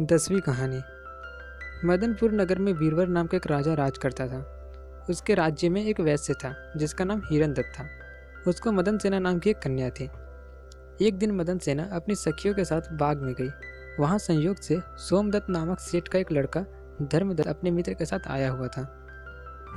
[0.00, 0.80] दसवीं कहानी।
[1.84, 4.40] मदनपुर नगर में वीरवर नाम का एक राजा राज करता था।
[5.10, 7.86] उसके राज्य में एक वैश्य था, जिसका नाम हिरन दत्त था।
[8.50, 10.10] उसको मदन सेना नाम की एक कन्या थी।
[11.06, 13.48] एक दिन मदन सेना अपनी सखियों के साथ बाग में गई।
[14.00, 16.60] वहाँ संयोग से सोमदत्त नामक सेठ का एक लड़का,
[17.02, 19.06] धर्मदत्त, अपने मित्र के साथ आया हुआ था।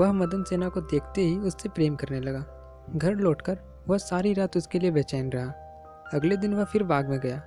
[0.00, 2.46] वह मदन सेना को देखते ही उससे प्रेम करने लगा।
[2.96, 3.58] घर लौटकर
[3.88, 5.50] वह सारी रात उसके लिए बेचैन रहा।
[6.14, 7.42] अगले दिन वह फिर बाग में गया।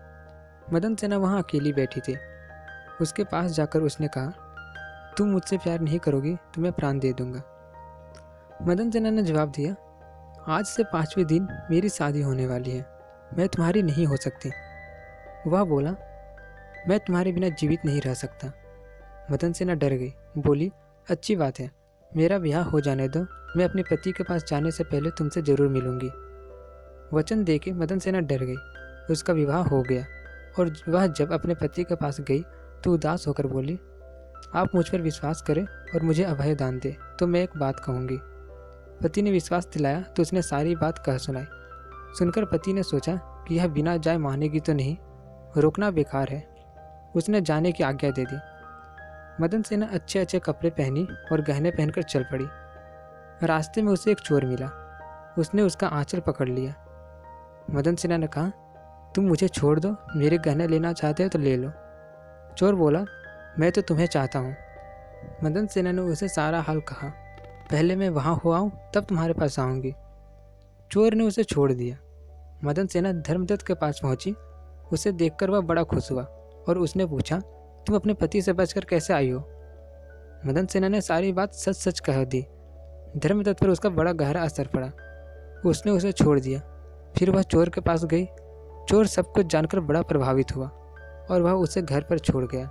[0.73, 2.32] मदन सेना वहाँ अकेली बैठी थी।
[3.01, 4.33] उसके पास जाकर उसने कहा,
[5.17, 7.41] तुम मुझसे प्यार नहीं करोगी तो मैं प्राण दे दूँगा।
[8.63, 9.75] मदन सेना ने जवाब दिया,
[10.47, 12.85] आज से पाँचवें दिन मेरी शादी होने वाली है,
[13.37, 14.49] मैं तुम्हारी नहीं हो सकती।
[15.47, 15.95] वह बोला,
[16.87, 18.51] मैं तुम्हारे बिना जीवित नहीं रह सकता।
[19.31, 20.71] मदन सेना डर गई, बोली,
[21.07, 21.69] अच्छी बात है,
[22.11, 23.25] मेरा ब्याह हो जाने दो,
[23.57, 26.09] मैं अपने पति के पास जाने से पहले तुमसे ज़रूर मिलूँगी।
[27.13, 28.55] वचन दे के मदन सेना डर गई,
[29.11, 30.05] उसका विवाह हो गया,
[30.59, 32.43] और वह जब अपने पति के पास गई
[32.83, 33.73] तो उदास होकर बोली,
[34.55, 38.17] आप मुझ पर विश्वास करें और मुझे अभय दान दे तो मैं एक बात कहूँगी
[39.03, 41.45] पति ने विश्वास दिलाया तो उसने सारी बात कह सुनाई।
[42.17, 43.15] सुनकर पति ने सोचा
[43.47, 44.97] कि यह बिना जाए मानेगी तो नहीं,
[45.57, 46.41] रोकना बेकार है।
[47.15, 48.37] उसने जाने की आज्ञा दे दी।
[49.43, 52.45] मदन सेना अच्छे अच्छे कपड़े पहनी और गहने पहनकर चल पड़ी।
[53.47, 54.69] रास्ते में उसे एक चोर मिला।
[55.39, 56.73] उसने उसका आंचल पकड़ लिया।
[57.71, 58.51] मदन सिन्हा ने कहा,
[59.15, 61.71] तुम मुझे छोड़ दो, मेरे गहने लेना चाहते हो तो ले लो।
[62.57, 63.05] चोर बोला,
[63.59, 64.55] मैं तो तुम्हें चाहता हूँ।
[65.43, 67.07] मदन सेना ने उसे सारा हाल कहा।
[67.71, 69.93] पहले मैं वहाँ हुआ हूँ, तब तुम्हारे पास आऊँगी।
[70.91, 71.97] चोर ने उसे छोड़ दिया।
[72.63, 74.35] मदन सेना धर्मदत्त के पास पहुँची।
[74.93, 76.23] उसे देखकर वह बड़ा खुश हुआ
[76.69, 77.39] और उसने पूछा,
[77.87, 79.39] तुम अपने पति से बचकर कैसे आई हो?
[80.45, 82.41] मदन सेना ने सारी बात सच सच कह दी।
[83.17, 84.91] धर्मदत्त पर उसका बड़ा गहरा असर पड़ा।
[85.65, 86.59] उसने उसे छोड़ दिया।
[87.17, 88.25] फिर वह चोर के पास गई।
[88.89, 90.71] चोर सब कुछ जानकर बड़ा प्रभावित हुआ।
[91.31, 92.69] और वह उसे घर पर छोड़ गया।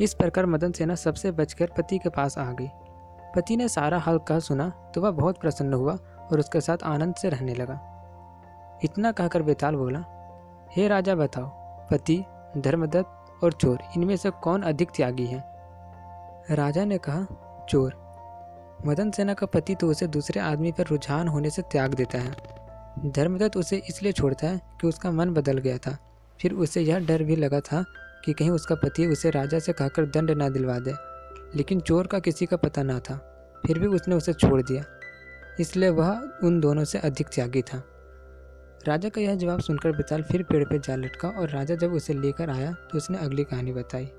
[0.00, 2.68] इस प्रकार मदन सेना सबसे बचकर पति के पास आ गई।
[3.36, 5.92] पति ने सारा हाल कह सुना तो वह बहुत प्रसन्न हुआ
[6.32, 7.80] और उसके साथ आनंद से रहने लगा।
[8.84, 10.04] इतना कहकर बेताल बोला,
[10.72, 11.48] हे राजा बताओ,
[11.90, 12.24] पति,
[12.58, 15.44] धर्मदत्त और चोर, इनमें से कौन अधिक त्यागी है?
[16.50, 17.26] राजा ने कहा,
[17.68, 17.94] चोर।
[18.86, 23.10] मदन सेना का पति तो उसे दूसरे आदमी पर रुझान होने से त्याग देता है।
[23.10, 25.96] धर्मदत्त उसे इसलिए छोड़ता है कि उसका मन बदल गया था।
[26.40, 27.84] फिर उसे यह डर भी लगा था
[28.24, 30.94] कि कहीं उसका पति उसे राजा से कहकर दंड ना दिलवा दे,
[31.56, 33.16] लेकिन चोर का किसी का पता ना था।
[33.66, 34.84] फिर भी उसने उसे छोड़ दिया।
[35.60, 36.10] इसलिए वह
[36.44, 37.82] उन दोनों से अधिक त्यागी था।
[38.88, 42.14] राजा का यह जवाब सुनकर बेताल फिर पेड़ पर जा लटका और राजा जब उसे
[42.14, 44.10] लेकर आया तो उसने अगली कहानी बताई।